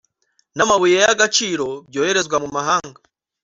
n’amabuye 0.55 0.97
y’agaciro 1.05 1.67
byoherezwa 1.89 2.35
mu 2.43 2.49
mahanga 2.55 2.99